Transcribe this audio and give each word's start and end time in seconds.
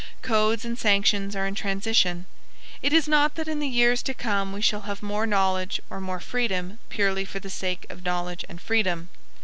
Codes 0.23 0.65
and 0.65 0.79
sanctions 0.79 1.35
are 1.35 1.45
in 1.45 1.53
transition. 1.53 2.25
It 2.81 2.91
is 2.91 3.07
not 3.07 3.35
that 3.35 3.47
in 3.47 3.59
the 3.59 3.67
years 3.67 4.01
to 4.01 4.15
come 4.15 4.51
we 4.51 4.59
shall 4.59 4.81
have 4.89 5.03
more 5.03 5.27
knowledge 5.27 5.79
or 5.91 6.01
more 6.01 6.19
freedom 6.19 6.79
purely 6.89 7.23
for 7.23 7.37
the 7.39 7.51
sake 7.51 7.85
of 7.87 8.01
knowledge 8.03 8.43
and 8.49 8.59
freedom. 8.59 9.09